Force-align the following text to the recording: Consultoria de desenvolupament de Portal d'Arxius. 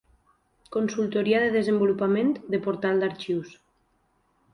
Consultoria 0.75 1.41
de 1.43 1.51
desenvolupament 1.55 2.31
de 2.55 2.61
Portal 2.69 3.05
d'Arxius. 3.05 3.53